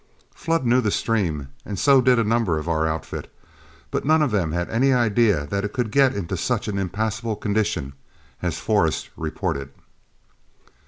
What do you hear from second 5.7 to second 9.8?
could get into such an impassable condition as Forrest reported.